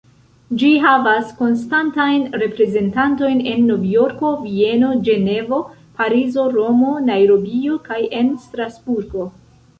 Ĝi 0.59 0.69
havas 0.83 1.33
konstantajn 1.41 2.23
reprezentantojn 2.43 3.43
en 3.51 3.61
Novjorko, 3.73 4.31
Vieno, 4.47 4.89
Ĝenevo, 5.09 5.61
Parizo, 6.01 6.49
Romo, 6.57 6.97
Najrobio 7.13 7.79
kaj 7.91 8.03
en 8.23 8.35
Strasburgo. 8.49 9.31